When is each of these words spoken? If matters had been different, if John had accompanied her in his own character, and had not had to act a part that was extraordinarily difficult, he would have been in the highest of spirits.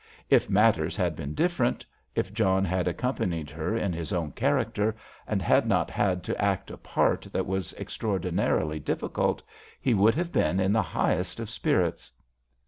If 0.31 0.49
matters 0.49 0.95
had 0.95 1.15
been 1.15 1.35
different, 1.35 1.85
if 2.15 2.33
John 2.33 2.65
had 2.65 2.87
accompanied 2.87 3.51
her 3.51 3.77
in 3.77 3.93
his 3.93 4.11
own 4.11 4.31
character, 4.31 4.95
and 5.27 5.43
had 5.43 5.67
not 5.67 5.91
had 5.91 6.23
to 6.23 6.41
act 6.41 6.71
a 6.71 6.77
part 6.77 7.27
that 7.31 7.45
was 7.45 7.73
extraordinarily 7.73 8.79
difficult, 8.79 9.43
he 9.79 9.93
would 9.93 10.15
have 10.15 10.31
been 10.31 10.59
in 10.59 10.73
the 10.73 10.81
highest 10.81 11.39
of 11.39 11.51
spirits. 11.51 12.11